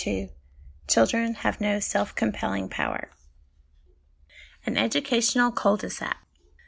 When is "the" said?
0.03-0.29